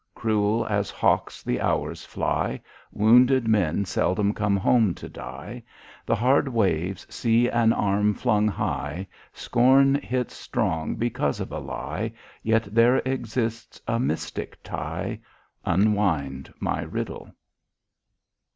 [0.15, 2.59] Cruel as hawks the hours fly;
[2.91, 5.61] Wounded men seldom come home to die;
[6.07, 12.11] The hard waves see an arm flung high; Scorn hits strong because of a lie;
[12.41, 15.19] Yet there exists a mystic tie.
[15.65, 17.31] Unwind my riddle.